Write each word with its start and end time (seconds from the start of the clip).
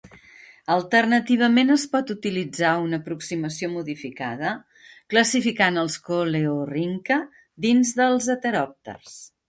Alternativament, 0.75 1.69
es 1.75 1.83
pot 1.91 2.13
utilitzar 2.13 2.71
una 2.87 3.01
aproximació 3.03 3.71
modificada 3.75 4.55
classificant 5.15 5.81
els 5.85 6.01
coleorrhyncha 6.11 7.23
dins 7.69 7.97
dels 8.03 8.35
heteròpters. 8.39 9.21